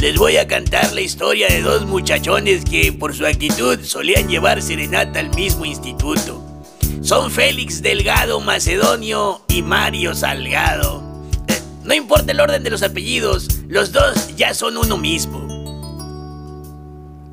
[0.00, 4.62] Les voy a cantar la historia de dos muchachones que por su actitud solían llevar
[4.62, 6.42] serenata al mismo instituto.
[7.02, 11.02] Son Félix Delgado Macedonio y Mario Salgado.
[11.48, 15.46] Eh, no importa el orden de los apellidos, los dos ya son uno mismo.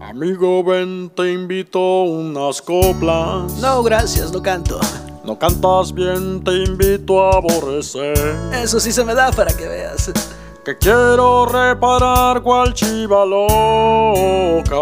[0.00, 3.52] Amigo, ven, te invito unas coplas.
[3.60, 4.80] No, gracias, no canto.
[5.24, 8.18] No cantas bien, te invito a aborrecer.
[8.60, 10.10] Eso sí se me da para que veas.
[10.66, 14.80] Que quiero reparar cual chiva loca.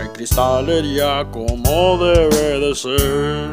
[0.00, 3.48] En cristalería como debe de ser.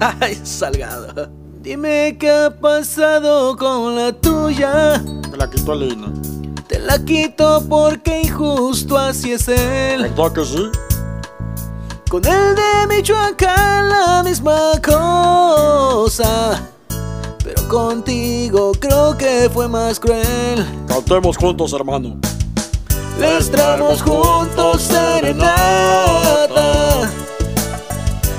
[0.00, 1.30] Ay, Salgado.
[1.60, 5.00] Dime qué ha pasado con la tuya.
[5.30, 6.12] Me la quito Elena.
[6.66, 10.02] Te la quito porque injusto así es él.
[10.02, 10.70] ¿Verdad que sí?
[12.10, 16.53] Con el de Michoacán la misma cosa.
[17.74, 20.64] Contigo creo que fue más cruel.
[20.86, 22.16] Cantemos juntos, hermano.
[23.18, 25.90] Les traemos juntos serenata.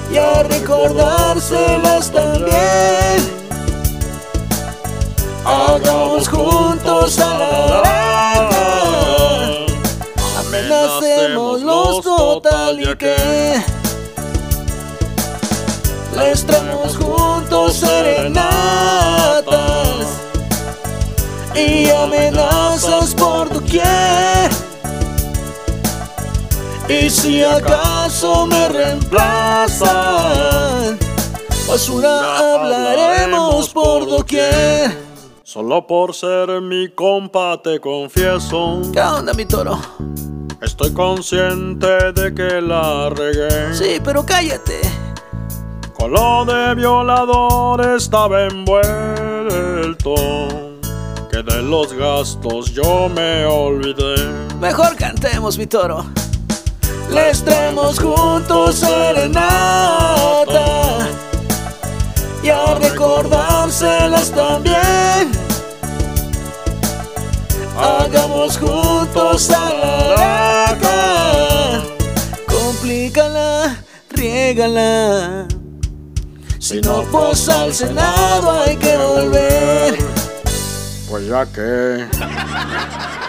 [0.10, 3.30] Y a recordárselas también.
[5.44, 8.48] Hagamos juntos a la
[10.40, 13.62] Amenacemos los total y que
[16.16, 17.35] les traemos juntos
[17.74, 18.46] serenatas
[21.56, 24.50] y amenazas por doquier.
[26.88, 29.90] Y si acaso me reemplazan,
[31.68, 35.06] basura hablaremos por doquier.
[35.44, 38.82] Solo por ser mi compa te confieso.
[38.94, 39.80] ¿Qué onda, mi toro?
[40.62, 43.74] Estoy consciente de que la regué.
[43.74, 44.82] Sí, pero cállate.
[46.00, 50.16] Lo de violador estaba envuelto.
[51.32, 54.16] Que de los gastos yo me olvidé.
[54.60, 56.06] Mejor cantemos, mi toro.
[57.10, 60.56] Les traemos juntos serenata.
[62.44, 65.32] Y a recordárselas también.
[67.78, 71.84] Hagamos juntos a la laca.
[72.48, 75.48] Complícala, riégala.
[76.66, 80.00] Si no, pues al Senado hay que volver.
[81.08, 82.08] Pues ya que.